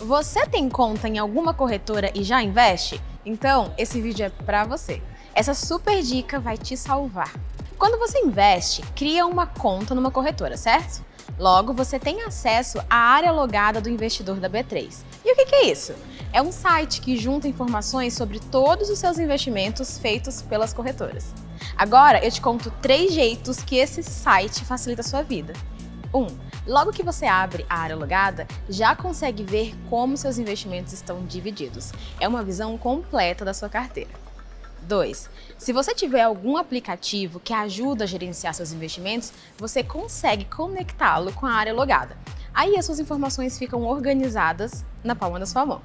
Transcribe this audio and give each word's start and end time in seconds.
Você 0.00 0.46
tem 0.46 0.68
conta 0.68 1.08
em 1.08 1.16
alguma 1.16 1.54
corretora 1.54 2.10
e 2.14 2.22
já 2.22 2.42
investe? 2.42 3.00
Então, 3.24 3.72
esse 3.78 3.98
vídeo 3.98 4.26
é 4.26 4.28
para 4.28 4.62
você. 4.64 5.02
Essa 5.34 5.54
super 5.54 6.02
dica 6.02 6.38
vai 6.38 6.58
te 6.58 6.76
salvar. 6.76 7.32
Quando 7.78 7.98
você 7.98 8.18
investe, 8.18 8.82
cria 8.94 9.26
uma 9.26 9.46
conta 9.46 9.94
numa 9.94 10.10
corretora, 10.10 10.56
certo? 10.58 11.02
Logo, 11.38 11.72
você 11.72 11.98
tem 11.98 12.22
acesso 12.22 12.78
à 12.90 12.96
área 12.96 13.32
logada 13.32 13.80
do 13.80 13.88
investidor 13.88 14.36
da 14.36 14.50
B3. 14.50 15.02
E 15.24 15.32
o 15.32 15.34
que 15.34 15.54
é 15.54 15.70
isso? 15.70 15.94
É 16.30 16.42
um 16.42 16.52
site 16.52 17.00
que 17.00 17.16
junta 17.16 17.48
informações 17.48 18.12
sobre 18.12 18.38
todos 18.38 18.90
os 18.90 18.98
seus 18.98 19.18
investimentos 19.18 19.96
feitos 19.96 20.42
pelas 20.42 20.74
corretoras. 20.74 21.32
Agora 21.74 22.22
eu 22.22 22.30
te 22.30 22.40
conto 22.42 22.70
três 22.82 23.14
jeitos 23.14 23.62
que 23.62 23.76
esse 23.76 24.02
site 24.02 24.62
facilita 24.62 25.00
a 25.00 25.04
sua 25.04 25.22
vida. 25.22 25.54
1. 26.12 26.18
Um, 26.18 26.26
logo 26.66 26.92
que 26.92 27.02
você 27.02 27.26
abre 27.26 27.64
a 27.68 27.78
área 27.78 27.96
logada, 27.96 28.46
já 28.68 28.94
consegue 28.94 29.42
ver 29.42 29.74
como 29.88 30.16
seus 30.16 30.38
investimentos 30.38 30.92
estão 30.92 31.24
divididos. 31.24 31.92
É 32.20 32.26
uma 32.26 32.42
visão 32.42 32.76
completa 32.76 33.44
da 33.44 33.54
sua 33.54 33.68
carteira. 33.68 34.10
2. 34.82 35.30
Se 35.58 35.72
você 35.72 35.94
tiver 35.94 36.22
algum 36.22 36.56
aplicativo 36.56 37.40
que 37.40 37.52
ajuda 37.52 38.04
a 38.04 38.06
gerenciar 38.06 38.54
seus 38.54 38.72
investimentos, 38.72 39.32
você 39.58 39.82
consegue 39.82 40.44
conectá-lo 40.44 41.32
com 41.32 41.46
a 41.46 41.52
área 41.52 41.74
logada. 41.74 42.16
Aí 42.54 42.76
as 42.76 42.86
suas 42.86 43.00
informações 43.00 43.58
ficam 43.58 43.82
organizadas 43.82 44.84
na 45.04 45.14
palma 45.14 45.38
da 45.38 45.46
sua 45.46 45.66
mão. 45.66 45.82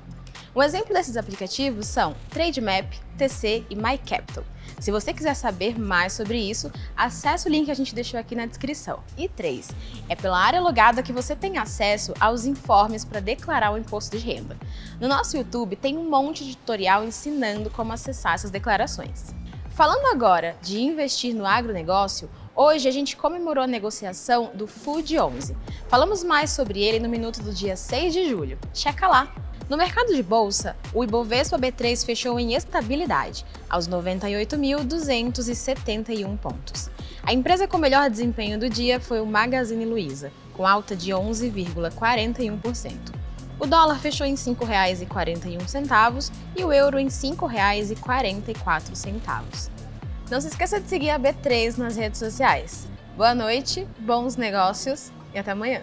Um 0.54 0.62
exemplo 0.62 0.94
desses 0.94 1.16
aplicativos 1.16 1.88
são 1.88 2.14
TradeMap, 2.30 2.86
TC 3.18 3.64
e 3.70 3.76
MyCapital. 3.76 4.44
Se 4.82 4.91
você 4.91 5.14
quiser 5.14 5.34
saber 5.34 5.80
mais 5.80 6.12
sobre 6.12 6.38
isso, 6.38 6.70
acesse 6.98 7.48
o 7.48 7.50
link 7.50 7.66
que 7.66 7.72
a 7.72 7.76
gente 7.76 7.96
deixou 7.96 8.20
aqui 8.20 8.36
na 8.36 8.46
descrição. 8.46 9.00
E 9.18 9.30
3. 9.30 9.70
É 10.10 10.16
pela 10.16 10.38
área 10.38 10.60
logada 10.60 11.02
que 11.02 11.14
você 11.14 11.38
tem 11.38 11.58
acesso 11.58 12.14
aos 12.20 12.46
informes 12.46 13.05
para 13.05 13.22
declarar 13.22 13.72
o 13.72 13.77
imposto 13.77 14.18
de 14.18 14.26
renda. 14.26 14.58
No 15.00 15.08
nosso 15.08 15.38
YouTube 15.38 15.77
tem 15.77 15.98
um 15.98 16.10
monte 16.10 16.44
de 16.44 16.58
tutorial 16.58 17.05
ensinando 17.05 17.70
como 17.70 17.94
acessar 17.94 18.34
essas 18.34 18.52
declarações. 18.52 19.34
Falando 19.70 20.07
agora 20.07 20.57
de 20.62 20.82
investir 20.82 21.34
no 21.34 21.46
agronegócio, 21.46 22.29
hoje 22.55 22.88
a 22.88 22.91
gente 22.91 23.18
comemorou 23.18 23.63
a 23.63 23.68
negociação 23.68 24.52
do 24.54 24.68
Food 24.68 25.18
11. 25.18 25.57
Falamos 25.88 26.24
mais 26.24 26.52
sobre 26.52 26.80
ele 26.82 26.99
no 26.99 27.10
minuto 27.10 27.41
do 27.41 27.52
dia 27.54 27.76
6 27.76 28.13
de 28.13 28.30
julho. 28.30 28.60
Checa 28.74 29.07
lá! 29.07 29.34
No 29.70 29.77
mercado 29.77 30.13
de 30.13 30.21
bolsa, 30.21 30.76
o 30.94 31.02
Ibovespa 31.04 31.57
B3 31.57 32.05
fechou 32.05 32.38
em 32.38 32.54
estabilidade, 32.55 33.46
aos 33.70 33.88
98.271 33.88 36.38
pontos. 36.38 36.90
A 37.24 37.32
empresa 37.32 37.66
com 37.68 37.77
melhor 37.77 38.10
desempenho 38.10 38.60
do 38.60 38.70
dia 38.70 38.99
foi 38.99 39.22
o 39.22 39.26
Magazine 39.26 39.85
Luiza, 39.85 40.29
com 40.54 40.68
alta 40.68 40.94
de 40.94 41.12
11,41%. 41.12 42.91
O 43.57 43.66
dólar 43.66 43.98
fechou 43.99 44.27
em 44.27 44.32
R$ 44.32 44.38
5,41 44.38 46.32
e 46.57 46.66
o 46.66 46.74
euro 46.74 46.99
em 46.99 47.05
R$ 47.05 47.12
5,44. 47.12 49.70
Não 50.32 50.40
se 50.40 50.48
esqueça 50.48 50.79
de 50.79 50.87
seguir 50.87 51.10
a 51.10 51.20
B3 51.20 51.77
nas 51.77 51.98
redes 51.98 52.18
sociais. 52.18 52.87
Boa 53.18 53.35
noite, 53.35 53.85
bons 53.99 54.38
negócios 54.38 55.12
e 55.34 55.38
até 55.38 55.51
amanhã. 55.51 55.82